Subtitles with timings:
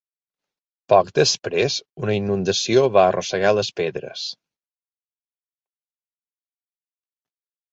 [0.93, 4.25] Poc després, una inundació va arrossegar les pedres.